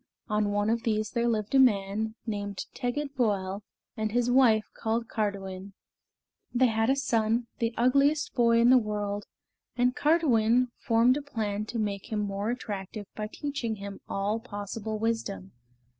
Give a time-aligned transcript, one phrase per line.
[0.29, 3.61] On one of these there lived a man named Tegid Voel
[3.95, 5.73] and his wife called Cardiwen.
[6.51, 9.27] They had a son, the ugliest boy in the world,
[9.75, 14.97] and Cardiwen formed a plan to make him more attractive by teaching him all possible
[14.97, 15.51] wisdom.